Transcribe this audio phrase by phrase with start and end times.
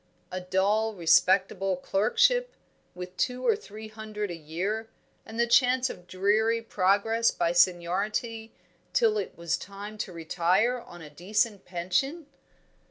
[0.31, 2.55] A dull, respectable clerkship,
[2.95, 4.89] with two or three hundred a year,
[5.27, 8.51] and the chance of dreary progress by seniority
[8.93, 12.25] till it was time to retire on a decent pension?